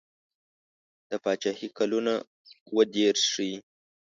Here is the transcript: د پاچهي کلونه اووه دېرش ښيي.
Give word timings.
د 1.09 1.11
پاچهي 1.23 1.67
کلونه 1.77 2.13
اووه 2.67 2.83
دېرش 2.95 3.23
ښيي. 3.33 3.57